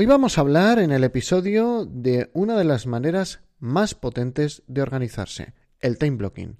[0.00, 4.80] Hoy vamos a hablar en el episodio de una de las maneras más potentes de
[4.80, 6.56] organizarse, el time blocking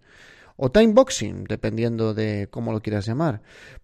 [0.56, 3.42] o time boxing, dependiendo de cómo lo quieras llamar.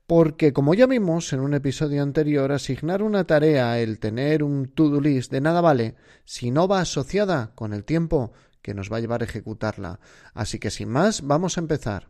[0.08, 5.00] Porque, como ya vimos en un episodio anterior, asignar una tarea, el tener un to-do
[5.00, 5.94] list, de nada vale
[6.24, 10.00] si no va asociada con el tiempo que nos va a llevar a ejecutarla.
[10.32, 12.08] Así que, sin más, vamos a empezar.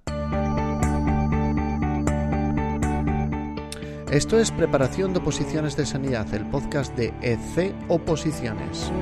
[4.14, 8.92] Esto es Preparación de Oposiciones de Sanidad, el podcast de EC Oposiciones.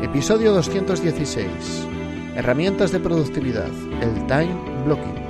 [0.00, 1.48] Episodio 216.
[2.36, 5.27] Herramientas de productividad, el time blocking.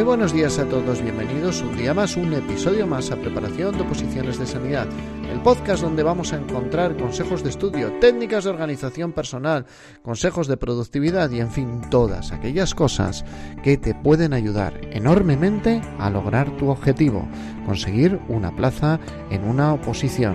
[0.00, 3.82] Muy buenos días a todos, bienvenidos un día más, un episodio más a Preparación de
[3.82, 4.86] Oposiciones de Sanidad,
[5.30, 9.66] el podcast donde vamos a encontrar consejos de estudio, técnicas de organización personal,
[10.00, 13.26] consejos de productividad y en fin, todas aquellas cosas
[13.62, 17.28] que te pueden ayudar enormemente a lograr tu objetivo,
[17.66, 18.98] conseguir una plaza
[19.28, 20.34] en una oposición.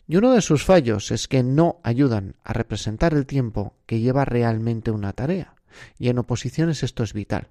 [0.08, 4.24] Y uno de sus fallos es que no ayudan a representar el tiempo que lleva
[4.24, 5.56] realmente una tarea.
[6.00, 7.50] Y en oposiciones esto es vital.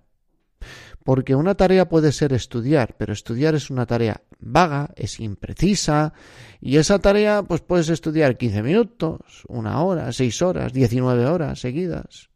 [1.04, 6.14] Porque una tarea puede ser estudiar, pero estudiar es una tarea vaga, es imprecisa,
[6.60, 12.30] y esa tarea pues puedes estudiar 15 minutos, una hora, 6 horas, 19 horas seguidas.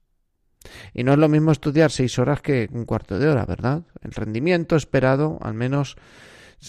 [0.92, 3.82] Y no es lo mismo estudiar 6 horas que un cuarto de hora, ¿verdad?
[4.02, 5.96] El rendimiento esperado, al menos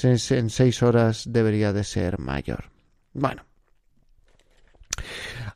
[0.01, 2.71] en 6 horas, debería de ser mayor.
[3.13, 3.50] Bueno.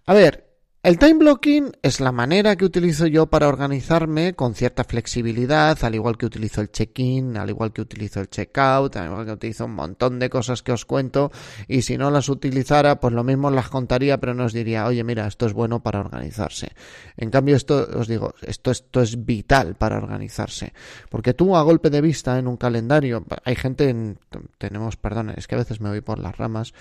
[0.06, 0.45] A ver,
[0.86, 5.96] el time blocking es la manera que utilizo yo para organizarme con cierta flexibilidad, al
[5.96, 9.66] igual que utilizo el check-in, al igual que utilizo el check-out, al igual que utilizo
[9.66, 11.32] un montón de cosas que os cuento
[11.68, 15.04] y si no las utilizara, pues lo mismo las contaría, pero no os diría, oye,
[15.04, 16.74] mira, esto es bueno para organizarse.
[17.18, 20.72] En cambio, esto os digo, esto, esto es vital para organizarse,
[21.10, 24.20] porque tú a golpe de vista en un calendario, hay gente, en,
[24.60, 26.76] tenemos, perdón, es que a veces me voy por las ramas,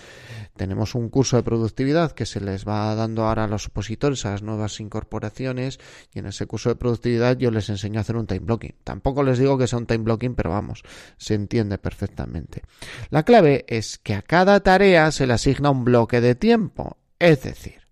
[0.57, 4.31] tenemos un curso de productividad que se les va dando ahora a los opositores a
[4.31, 5.79] las nuevas incorporaciones
[6.13, 8.75] y en ese curso de productividad yo les enseño a hacer un time blocking.
[8.85, 10.83] Tampoco les digo que sea un time blocking, pero vamos,
[11.17, 12.63] se entiende perfectamente.
[13.11, 17.43] La clave es que a cada tarea se le asigna un bloque de tiempo, es
[17.43, 17.84] decir,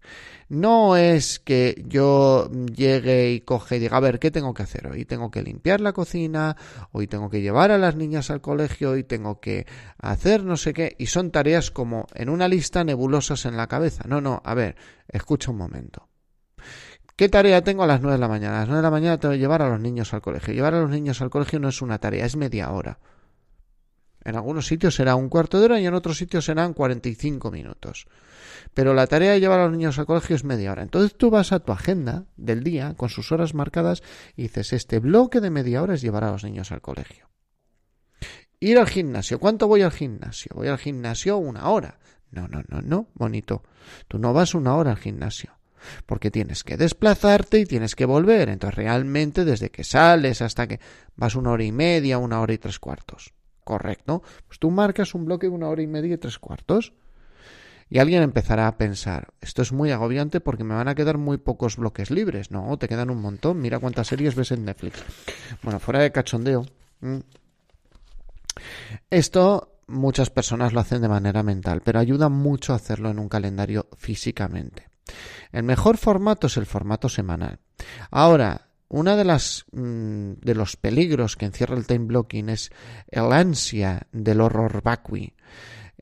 [0.52, 4.86] no es que yo llegue y coge y diga, a ver, ¿qué tengo que hacer?
[4.86, 6.58] Hoy tengo que limpiar la cocina,
[6.90, 10.74] hoy tengo que llevar a las niñas al colegio, hoy tengo que hacer no sé
[10.74, 14.04] qué, y son tareas como en una lista nebulosas en la cabeza.
[14.06, 14.76] No, no, a ver,
[15.08, 16.06] escucha un momento.
[17.16, 18.56] ¿Qué tarea tengo a las nueve de la mañana?
[18.56, 20.52] A las nueve de la mañana tengo que llevar a los niños al colegio.
[20.52, 22.98] Llevar a los niños al colegio no es una tarea, es media hora.
[24.24, 28.06] En algunos sitios será un cuarto de hora y en otros sitios serán 45 minutos.
[28.74, 30.82] Pero la tarea de llevar a los niños al colegio es media hora.
[30.82, 34.02] Entonces tú vas a tu agenda del día con sus horas marcadas
[34.36, 37.28] y dices, este bloque de media hora es llevar a los niños al colegio.
[38.60, 39.40] Ir al gimnasio.
[39.40, 40.52] ¿Cuánto voy al gimnasio?
[40.54, 41.98] Voy al gimnasio una hora.
[42.30, 43.62] No, no, no, no, bonito.
[44.08, 45.58] Tú no vas una hora al gimnasio
[46.06, 48.48] porque tienes que desplazarte y tienes que volver.
[48.48, 50.80] Entonces realmente desde que sales hasta que
[51.16, 53.34] vas una hora y media, una hora y tres cuartos.
[53.64, 54.22] Correcto.
[54.46, 56.92] Pues tú marcas un bloque de una hora y media y tres cuartos.
[57.88, 61.36] Y alguien empezará a pensar, esto es muy agobiante porque me van a quedar muy
[61.36, 62.50] pocos bloques libres.
[62.50, 63.60] No, te quedan un montón.
[63.60, 65.04] Mira cuántas series ves en Netflix.
[65.62, 66.64] Bueno, fuera de cachondeo.
[69.10, 73.28] Esto muchas personas lo hacen de manera mental, pero ayuda mucho a hacerlo en un
[73.28, 74.88] calendario físicamente.
[75.52, 77.58] El mejor formato es el formato semanal.
[78.10, 82.70] Ahora, una de las mm, de los peligros que encierra el time blocking es
[83.08, 85.32] el ansia del horror vacui.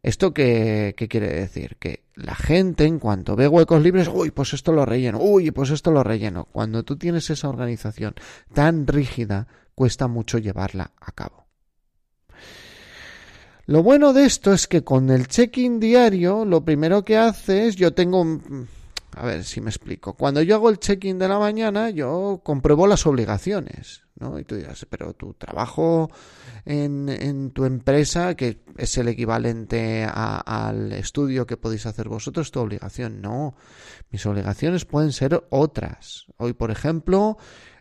[0.02, 1.76] ¿Esto qué, qué, quiere decir?
[1.78, 5.70] Que la gente, en cuanto ve huecos libres, uy, pues esto lo relleno, uy, pues
[5.70, 6.46] esto lo relleno.
[6.46, 8.14] Cuando tú tienes esa organización
[8.52, 11.46] tan rígida, cuesta mucho llevarla a cabo.
[13.66, 17.76] Lo bueno de esto es que con el check-in diario, lo primero que hace es,
[17.76, 18.68] yo tengo un...
[19.16, 20.14] A ver si me explico.
[20.14, 24.38] Cuando yo hago el check-in de la mañana, yo compruebo las obligaciones, ¿no?
[24.38, 26.10] Y tú dirás, pero tu trabajo
[26.64, 32.60] en, en tu empresa, que es el equivalente al estudio que podéis hacer vosotros, tu
[32.60, 33.20] obligación.
[33.20, 33.56] No,
[34.10, 36.26] mis obligaciones pueden ser otras.
[36.36, 37.36] Hoy, por ejemplo,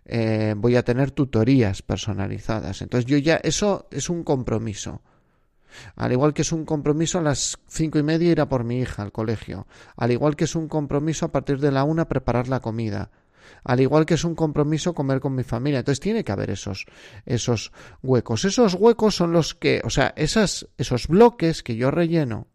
[0.05, 2.81] eh, voy a tener tutorías personalizadas.
[2.81, 5.03] Entonces yo ya, eso es un compromiso.
[5.95, 8.79] Al igual que es un compromiso a las cinco y media ir a por mi
[8.79, 9.67] hija al colegio.
[9.95, 13.11] Al igual que es un compromiso a partir de la una preparar la comida.
[13.63, 15.79] Al igual que es un compromiso comer con mi familia.
[15.79, 16.85] Entonces tiene que haber esos,
[17.25, 17.71] esos
[18.01, 18.45] huecos.
[18.45, 22.47] Esos huecos son los que, o sea, esas, esos bloques que yo relleno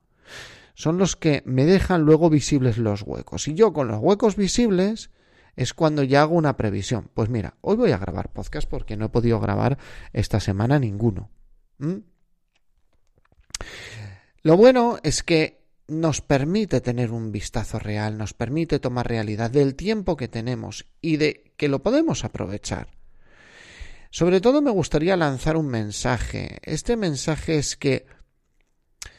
[0.74, 3.48] son los que me dejan luego visibles los huecos.
[3.48, 5.10] Y yo con los huecos visibles
[5.56, 7.10] es cuando ya hago una previsión.
[7.14, 9.78] Pues mira, hoy voy a grabar podcast porque no he podido grabar
[10.12, 11.30] esta semana ninguno.
[14.42, 19.74] Lo bueno es que nos permite tener un vistazo real, nos permite tomar realidad del
[19.74, 22.88] tiempo que tenemos y de que lo podemos aprovechar.
[24.10, 26.58] Sobre todo me gustaría lanzar un mensaje.
[26.62, 28.06] Este mensaje es que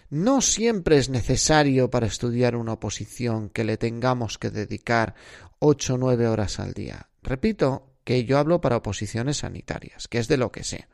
[0.10, 5.16] no siempre es necesario para estudiar una oposición que le tengamos que dedicar
[5.60, 7.10] ocho o nueve horas al día.
[7.22, 10.88] Repito que yo hablo para oposiciones sanitarias, que es de lo que sé.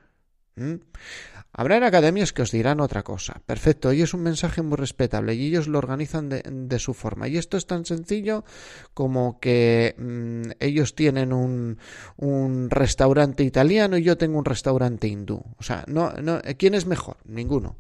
[1.54, 3.42] Habrá en academias que os dirán otra cosa.
[3.46, 7.28] Perfecto, y es un mensaje muy respetable y ellos lo organizan de, su forma.
[7.28, 8.46] Y esto es tan sencillo
[8.94, 11.78] como que mm, ellos tienen un,
[12.16, 15.44] un, restaurante italiano y yo tengo un restaurante hindú.
[15.58, 17.18] O sea, no, no, ¿quién es mejor?
[17.25, 17.75] Ninguno.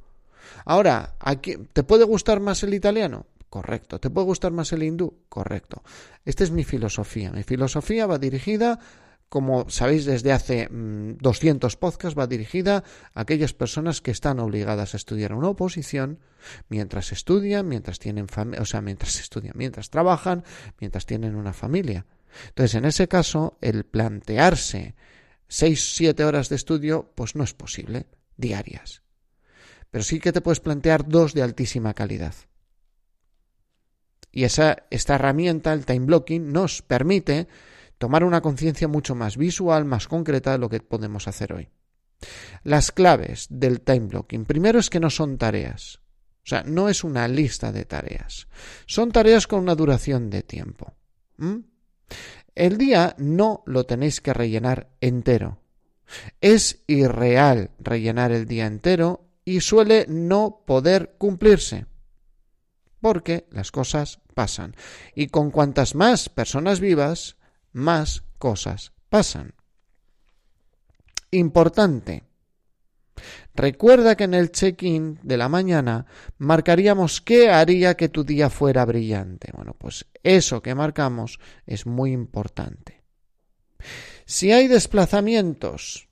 [0.65, 1.15] Ahora,
[1.73, 3.25] ¿te puede gustar más el italiano?
[3.49, 3.99] Correcto.
[3.99, 5.13] ¿Te puede gustar más el hindú?
[5.27, 5.83] Correcto.
[6.25, 7.31] Esta es mi filosofía.
[7.31, 8.79] Mi filosofía va dirigida
[9.31, 12.83] como sabéis desde hace 200 mm, podcasts, va dirigida
[13.13, 16.19] a aquellas personas que están obligadas a estudiar una oposición
[16.67, 18.27] mientras estudian, mientras tienen
[18.59, 20.43] o sea, mientras estudian, mientras trabajan,
[20.81, 22.05] mientras tienen una familia.
[22.49, 24.95] Entonces, en ese caso, el plantearse
[25.47, 29.01] 6, 7 horas de estudio, pues no es posible, diarias.
[29.91, 32.35] Pero sí que te puedes plantear dos de altísima calidad.
[34.29, 37.47] Y esa, esta herramienta, el time blocking, nos permite
[38.01, 41.69] tomar una conciencia mucho más visual, más concreta de lo que podemos hacer hoy.
[42.63, 44.45] Las claves del time blocking.
[44.45, 46.01] Primero es que no son tareas.
[46.43, 48.47] O sea, no es una lista de tareas.
[48.87, 50.95] Son tareas con una duración de tiempo.
[52.55, 55.61] El día no lo tenéis que rellenar entero.
[56.41, 61.85] Es irreal rellenar el día entero y suele no poder cumplirse.
[62.99, 64.75] Porque las cosas pasan.
[65.13, 67.37] Y con cuantas más personas vivas,
[67.71, 69.53] más cosas pasan.
[71.31, 72.23] Importante.
[73.53, 76.05] Recuerda que en el check-in de la mañana
[76.37, 79.51] marcaríamos qué haría que tu día fuera brillante.
[79.53, 83.03] Bueno, pues eso que marcamos es muy importante.
[84.25, 86.07] Si hay desplazamientos,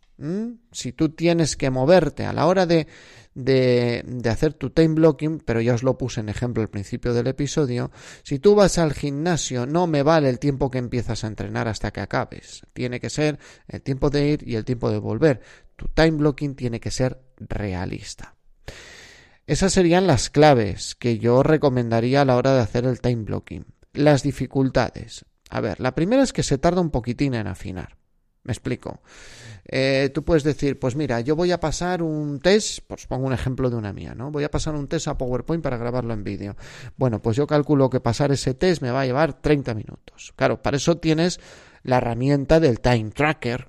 [0.71, 2.87] si tú tienes que moverte a la hora de
[3.35, 7.13] de, de, hacer tu time blocking, pero ya os lo puse en ejemplo al principio
[7.13, 7.91] del episodio,
[8.23, 11.91] si tú vas al gimnasio no me vale el tiempo que empiezas a entrenar hasta
[11.91, 12.63] que acabes.
[12.73, 15.41] Tiene que ser el tiempo de ir y el tiempo de volver.
[15.75, 18.35] Tu time blocking tiene que ser realista.
[19.47, 23.65] Esas serían las claves que yo recomendaría a la hora de hacer el time blocking.
[23.93, 25.25] Las dificultades.
[25.49, 27.98] A ver, la primera es que se tarda un poquitín en afinar.
[28.43, 29.01] Me explico.
[29.65, 33.33] Eh, tú puedes decir, pues mira, yo voy a pasar un test, pues pongo un
[33.33, 34.31] ejemplo de una mía, ¿no?
[34.31, 36.55] Voy a pasar un test a PowerPoint para grabarlo en vídeo.
[36.97, 40.33] Bueno, pues yo calculo que pasar ese test me va a llevar 30 minutos.
[40.35, 41.39] Claro, para eso tienes
[41.83, 43.67] la herramienta del time tracker,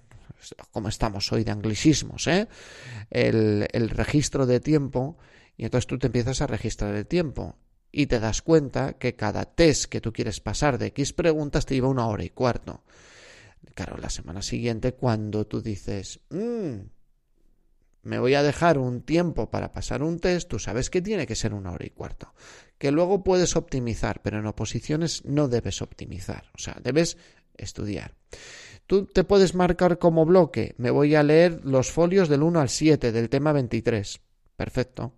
[0.71, 2.49] como estamos hoy de anglicismos, ¿eh?
[3.11, 5.19] El, el registro de tiempo,
[5.57, 7.57] y entonces tú te empiezas a registrar el tiempo
[7.93, 11.75] y te das cuenta que cada test que tú quieres pasar de X preguntas te
[11.75, 12.83] lleva una hora y cuarto.
[13.75, 16.81] Claro, la semana siguiente cuando tú dices, mm,
[18.03, 21.37] me voy a dejar un tiempo para pasar un test, tú sabes que tiene que
[21.37, 22.33] ser una hora y cuarto.
[22.79, 27.19] Que luego puedes optimizar, pero en oposiciones no debes optimizar, o sea, debes
[27.57, 28.15] estudiar.
[28.87, 32.69] Tú te puedes marcar como bloque, me voy a leer los folios del 1 al
[32.69, 34.21] 7 del tema 23.
[34.57, 35.15] Perfecto.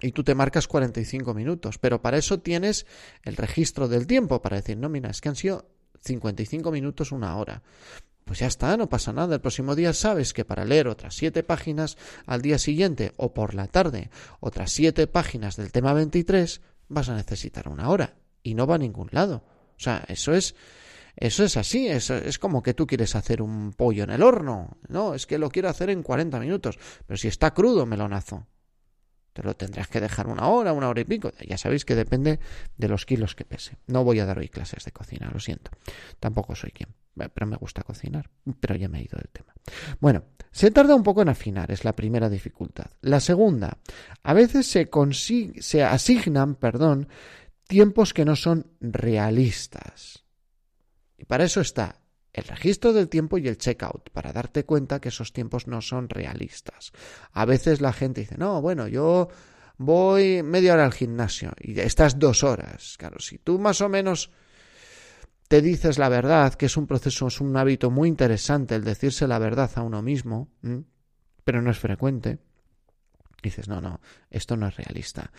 [0.00, 2.84] Y tú te marcas 45 minutos, pero para eso tienes
[3.22, 5.73] el registro del tiempo, para decir, no, mira, es que han sido
[6.04, 7.62] 55 minutos, una hora.
[8.24, 9.34] Pues ya está, no pasa nada.
[9.34, 13.54] El próximo día sabes que para leer otras siete páginas al día siguiente o por
[13.54, 18.66] la tarde, otras siete páginas del tema 23, vas a necesitar una hora y no
[18.66, 19.44] va a ningún lado.
[19.76, 20.54] O sea, eso es,
[21.16, 21.86] eso es así.
[21.88, 24.78] Eso es como que tú quieres hacer un pollo en el horno.
[24.88, 26.78] No, es que lo quiero hacer en 40 minutos.
[27.06, 28.46] Pero si está crudo, melonazo.
[29.34, 31.32] Te lo tendrás que dejar una hora, una hora y pico.
[31.46, 32.38] Ya sabéis que depende
[32.76, 33.76] de los kilos que pese.
[33.88, 35.72] No voy a dar hoy clases de cocina, lo siento.
[36.20, 36.90] Tampoco soy quien.
[37.16, 38.30] Pero me gusta cocinar.
[38.60, 39.52] Pero ya me he ido del tema.
[39.98, 40.22] Bueno,
[40.52, 42.86] se tarda un poco en afinar, es la primera dificultad.
[43.00, 43.78] La segunda,
[44.22, 44.88] a veces se,
[45.58, 47.08] se asignan, perdón,
[47.66, 50.24] tiempos que no son realistas.
[51.18, 52.03] Y para eso está
[52.34, 56.08] el registro del tiempo y el checkout, para darte cuenta que esos tiempos no son
[56.08, 56.92] realistas.
[57.32, 59.28] A veces la gente dice, no, bueno, yo
[59.78, 62.96] voy media hora al gimnasio y estás dos horas.
[62.98, 64.30] Claro, si tú más o menos
[65.46, 69.28] te dices la verdad, que es un proceso, es un hábito muy interesante el decirse
[69.28, 70.48] la verdad a uno mismo,
[71.44, 72.38] pero no es frecuente.
[73.44, 74.00] Dices, no, no,
[74.30, 75.30] esto no es realista.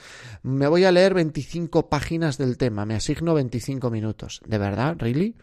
[0.43, 4.41] Me voy a leer 25 páginas del tema, me asigno 25 minutos.
[4.45, 4.95] ¿De verdad?
[4.97, 5.35] ¿Really?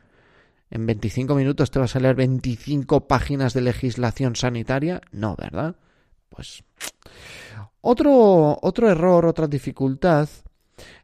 [0.73, 5.03] ¿En 25 minutos te vas a leer 25 páginas de legislación sanitaria?
[5.13, 5.77] No, ¿verdad?
[6.31, 6.65] Pues
[7.83, 10.31] otro, otro error, otra dificultad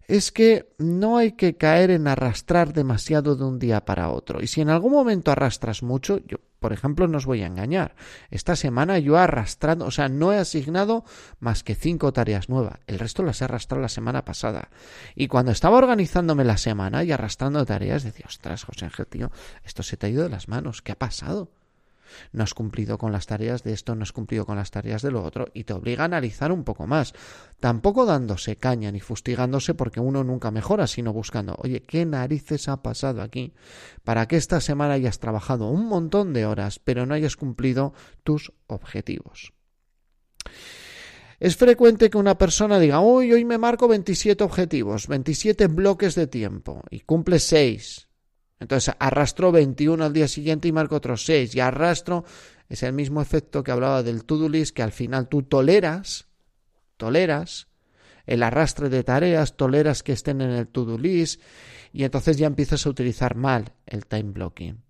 [0.06, 4.40] es que no hay que caer en arrastrar demasiado de un día para otro.
[4.40, 7.94] Y si en algún momento arrastras mucho, yo, por ejemplo, no os voy a engañar.
[8.30, 11.04] Esta semana yo he arrastrado, o sea, no he asignado
[11.40, 12.80] más que cinco tareas nuevas.
[12.86, 14.70] El resto las he arrastrado la semana pasada.
[15.14, 19.30] Y cuando estaba organizándome la semana y arrastrando tareas, decía, ostras, José Ángel, tío,
[19.64, 20.82] esto se te ha ido de las manos.
[20.82, 21.50] ¿Qué ha pasado?
[22.32, 25.10] No has cumplido con las tareas de esto, no has cumplido con las tareas de
[25.10, 27.12] lo otro, y te obliga a analizar un poco más.
[27.60, 32.82] Tampoco dándose caña ni fustigándose porque uno nunca mejora, sino buscando, oye, ¿qué narices ha
[32.82, 33.52] pasado aquí?
[34.04, 37.92] Para que esta semana hayas trabajado un montón de horas, pero no hayas cumplido
[38.24, 39.52] tus objetivos.
[41.40, 46.26] Es frecuente que una persona diga, uy, hoy me marco 27 objetivos, 27 bloques de
[46.26, 48.07] tiempo, y cumple 6
[48.60, 52.24] entonces arrastro 21 al día siguiente y marco otros 6 y arrastro.
[52.68, 56.26] Es el mismo efecto que hablaba del to-do list que al final tú toleras,
[56.96, 57.68] toleras
[58.26, 61.40] el arrastre de tareas, toleras que estén en el to-do list
[61.92, 64.82] y entonces ya empiezas a utilizar mal el time blocking.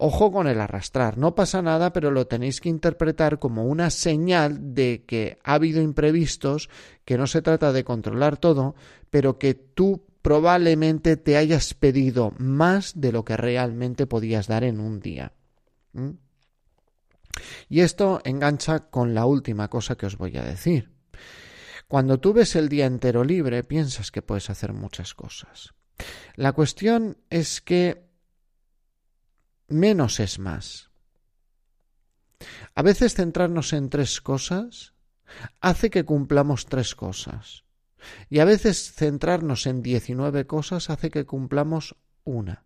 [0.00, 4.74] Ojo con el arrastrar, no pasa nada, pero lo tenéis que interpretar como una señal
[4.74, 6.68] de que ha habido imprevistos,
[7.04, 8.76] que no se trata de controlar todo,
[9.10, 14.78] pero que tú probablemente te hayas pedido más de lo que realmente podías dar en
[14.78, 15.32] un día.
[15.94, 16.10] ¿Mm?
[17.70, 20.92] Y esto engancha con la última cosa que os voy a decir.
[21.86, 25.72] Cuando tú ves el día entero libre, piensas que puedes hacer muchas cosas.
[26.34, 28.04] La cuestión es que
[29.66, 30.90] menos es más.
[32.74, 34.92] A veces centrarnos en tres cosas
[35.62, 37.64] hace que cumplamos tres cosas.
[38.30, 42.64] Y a veces centrarnos en 19 cosas hace que cumplamos una.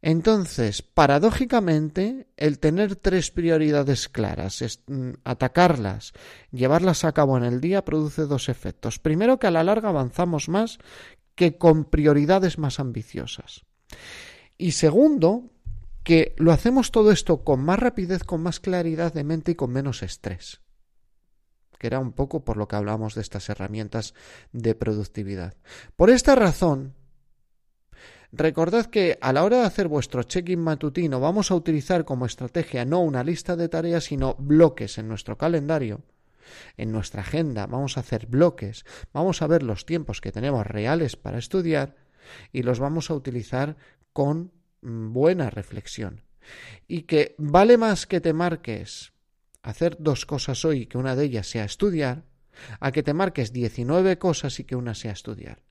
[0.00, 6.12] Entonces, paradójicamente, el tener tres prioridades claras, mm, atacarlas,
[6.52, 9.00] llevarlas a cabo en el día, produce dos efectos.
[9.00, 10.78] Primero, que a la larga avanzamos más
[11.34, 13.64] que con prioridades más ambiciosas.
[14.56, 15.50] Y segundo,
[16.04, 19.72] que lo hacemos todo esto con más rapidez, con más claridad de mente y con
[19.72, 20.60] menos estrés
[21.78, 24.14] que era un poco por lo que hablamos de estas herramientas
[24.52, 25.54] de productividad.
[25.96, 26.94] Por esta razón,
[28.32, 32.84] recordad que a la hora de hacer vuestro check-in matutino vamos a utilizar como estrategia
[32.84, 36.02] no una lista de tareas, sino bloques en nuestro calendario.
[36.76, 41.16] En nuestra agenda vamos a hacer bloques, vamos a ver los tiempos que tenemos reales
[41.16, 41.96] para estudiar
[42.52, 43.76] y los vamos a utilizar
[44.12, 46.22] con mm, buena reflexión.
[46.86, 49.12] Y que vale más que te marques
[49.68, 52.24] hacer dos cosas hoy y que una de ellas sea estudiar,
[52.80, 55.62] a que te marques 19 cosas y que una sea estudiar.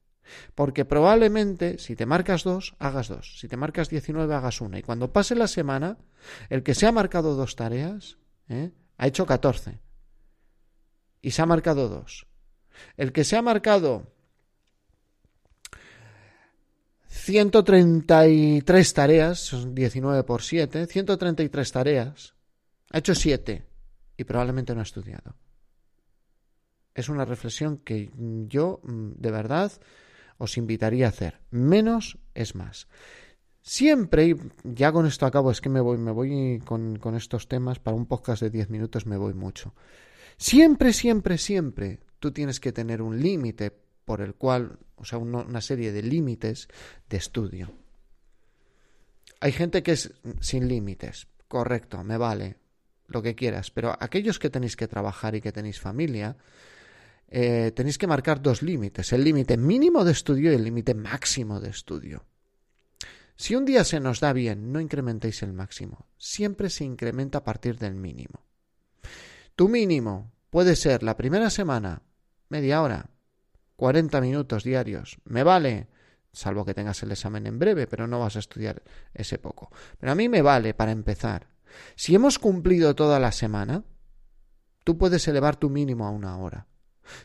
[0.54, 3.40] Porque probablemente si te marcas dos, hagas dos.
[3.40, 4.78] Si te marcas 19, hagas una.
[4.78, 5.98] Y cuando pase la semana,
[6.50, 8.18] el que se ha marcado dos tareas,
[8.50, 8.72] ¿eh?
[8.98, 9.80] ha hecho 14.
[11.22, 12.28] Y se ha marcado dos.
[12.98, 14.14] El que se ha marcado
[17.08, 22.36] 133 tareas, son 19 por 7, 133 tareas,
[22.92, 23.66] ha hecho 7
[24.18, 25.36] y probablemente no ha estudiado.
[26.94, 28.12] Es una reflexión que
[28.48, 29.72] yo, mm, de verdad,
[30.40, 31.40] os invitaría a hacer.
[31.52, 32.88] Menos es más.
[33.62, 37.80] Siempre, y ya con esto acabo, es que me voy, me voy con, estos temas,
[37.80, 39.76] para un podcast de 10 minutos me voy mucho.
[40.38, 43.72] Siempre, siempre, siempre tú tienes que tener un límite
[44.06, 46.70] por el cual, o sea, una serie de límites
[47.10, 47.72] de estudio.
[49.42, 52.56] Hay gente que es sin límites, correcto, me vale,
[53.08, 56.38] lo que quieras, pero aquellos que tenéis que trabajar y que tenéis familia,
[57.30, 61.60] eh, tenéis que marcar dos límites, el límite mínimo de estudio y el límite máximo
[61.60, 62.26] de estudio.
[63.36, 67.44] Si un día se nos da bien, no incrementéis el máximo, siempre se incrementa a
[67.44, 68.44] partir del mínimo.
[69.56, 72.02] Tu mínimo puede ser la primera semana
[72.50, 73.10] media hora,
[73.76, 75.88] 40 minutos diarios, me vale,
[76.32, 78.82] salvo que tengas el examen en breve, pero no vas a estudiar
[79.14, 79.70] ese poco.
[80.00, 81.48] Pero a mí me vale para empezar.
[81.96, 83.84] Si hemos cumplido toda la semana,
[84.84, 86.68] tú puedes elevar tu mínimo a una hora.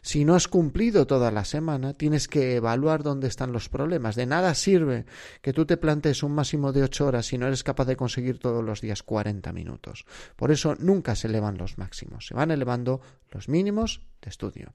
[0.01, 4.15] Si no has cumplido toda la semana, tienes que evaluar dónde están los problemas.
[4.15, 5.07] De nada sirve
[5.41, 8.39] que tú te plantees un máximo de ocho horas si no eres capaz de conseguir
[8.39, 10.05] todos los días cuarenta minutos.
[10.37, 14.73] Por eso nunca se elevan los máximos, se van elevando los mínimos de estudio.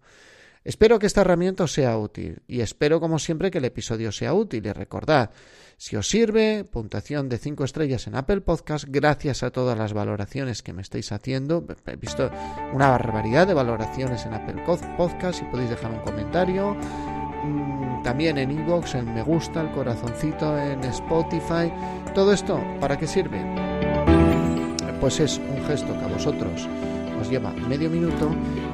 [0.68, 4.34] Espero que esta herramienta os sea útil y espero como siempre que el episodio sea
[4.34, 5.30] útil y recordad,
[5.78, 10.62] si os sirve, puntuación de 5 estrellas en Apple Podcast, gracias a todas las valoraciones
[10.64, 11.66] que me estáis haciendo.
[11.86, 12.30] He visto
[12.74, 14.62] una barbaridad de valoraciones en Apple
[14.98, 16.74] Podcast y podéis dejar un comentario.
[16.74, 21.72] Mm, también en iVoox, en me gusta, el corazoncito, en Spotify.
[22.14, 23.42] Todo esto, ¿para qué sirve?
[25.00, 26.68] Pues es un gesto que a vosotros
[27.20, 28.30] os lleva medio minuto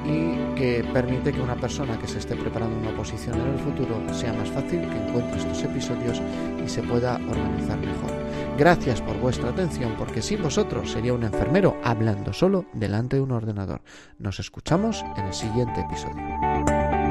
[0.05, 4.01] y que permite que una persona que se esté preparando una oposición en el futuro
[4.13, 6.21] sea más fácil que encuentre estos episodios
[6.63, 8.11] y se pueda organizar mejor.
[8.57, 13.31] Gracias por vuestra atención porque sin vosotros sería un enfermero hablando solo delante de un
[13.31, 13.81] ordenador.
[14.19, 17.02] Nos escuchamos en el siguiente episodio.